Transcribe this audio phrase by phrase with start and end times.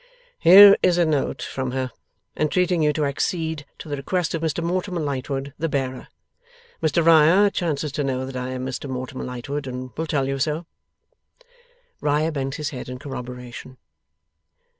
[0.39, 1.91] 'Here is a note from her,
[2.35, 6.07] entreating you to accede to the request of Mr Mortimer Lightwood, the bearer.
[6.81, 10.39] Mr Riah chances to know that I am Mr Mortimer Lightwood, and will tell you
[10.39, 10.65] so.'
[11.99, 13.77] Riah bent his head in corroboration.